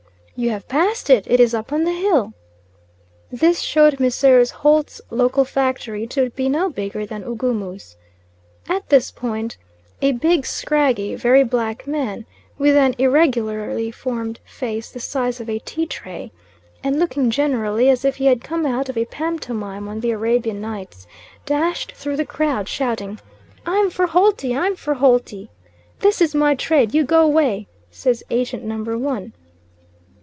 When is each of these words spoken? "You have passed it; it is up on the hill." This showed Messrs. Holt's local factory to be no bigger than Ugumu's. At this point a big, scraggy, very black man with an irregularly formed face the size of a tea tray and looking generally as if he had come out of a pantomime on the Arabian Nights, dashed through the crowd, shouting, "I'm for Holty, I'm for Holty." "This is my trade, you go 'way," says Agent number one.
"You 0.33 0.49
have 0.51 0.67
passed 0.67 1.11
it; 1.11 1.27
it 1.27 1.39
is 1.39 1.53
up 1.53 1.71
on 1.71 1.83
the 1.83 1.93
hill." 1.93 2.33
This 3.31 3.59
showed 3.59 3.99
Messrs. 3.99 4.49
Holt's 4.49 4.99
local 5.11 5.45
factory 5.45 6.07
to 6.07 6.31
be 6.31 6.49
no 6.49 6.67
bigger 6.67 7.05
than 7.05 7.21
Ugumu's. 7.23 7.95
At 8.67 8.89
this 8.89 9.11
point 9.11 9.57
a 10.01 10.13
big, 10.13 10.47
scraggy, 10.47 11.13
very 11.13 11.43
black 11.43 11.85
man 11.85 12.25
with 12.57 12.75
an 12.75 12.95
irregularly 12.97 13.91
formed 13.91 14.39
face 14.43 14.89
the 14.89 14.99
size 14.99 15.39
of 15.39 15.47
a 15.47 15.59
tea 15.59 15.85
tray 15.85 16.31
and 16.83 16.97
looking 16.97 17.29
generally 17.29 17.87
as 17.87 18.03
if 18.03 18.15
he 18.15 18.25
had 18.25 18.43
come 18.43 18.65
out 18.65 18.89
of 18.89 18.97
a 18.97 19.05
pantomime 19.05 19.87
on 19.87 19.99
the 19.99 20.09
Arabian 20.09 20.59
Nights, 20.59 21.05
dashed 21.45 21.91
through 21.91 22.15
the 22.15 22.25
crowd, 22.25 22.67
shouting, 22.67 23.19
"I'm 23.63 23.91
for 23.91 24.07
Holty, 24.07 24.57
I'm 24.57 24.75
for 24.75 24.95
Holty." 24.95 25.49
"This 25.99 26.19
is 26.19 26.33
my 26.33 26.55
trade, 26.55 26.95
you 26.95 27.03
go 27.03 27.27
'way," 27.27 27.67
says 27.91 28.23
Agent 28.31 28.63
number 28.63 28.97
one. 28.97 29.33